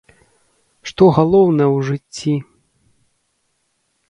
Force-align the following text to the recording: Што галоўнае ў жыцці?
Што 0.91 1.03
галоўнае 1.17 1.67
ў 1.75 1.79
жыцці? 1.91 2.35